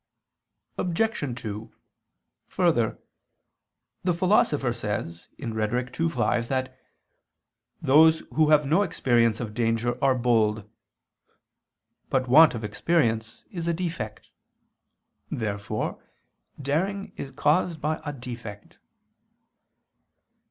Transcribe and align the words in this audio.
Obj. 0.79 1.39
2: 1.43 1.75
Further, 2.47 2.97
the 4.03 4.13
Philosopher 4.15 4.73
says 4.73 5.27
(Rhet. 5.37 5.99
ii, 5.99 6.09
5) 6.09 6.47
that 6.47 6.75
"those 7.83 8.23
who 8.33 8.49
have 8.49 8.65
no 8.65 8.81
experience 8.81 9.39
of 9.39 9.53
danger 9.53 10.03
are 10.03 10.15
bold." 10.15 10.67
But 12.09 12.27
want 12.27 12.55
of 12.55 12.63
experience 12.63 13.45
is 13.51 13.67
a 13.67 13.75
defect. 13.75 14.31
Therefore 15.29 16.03
daring 16.59 17.13
is 17.15 17.29
caused 17.29 17.79
by 17.79 18.01
a 18.03 18.11
defect. 18.11 18.79